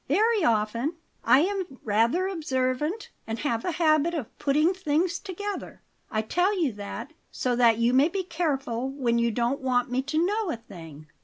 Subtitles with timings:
[0.07, 0.95] "Very often.
[1.23, 5.83] I am rather observant, and have a habit of putting things together.
[6.09, 10.01] I tell you that so that you may be careful when you don't want me
[10.01, 11.05] to know a thing."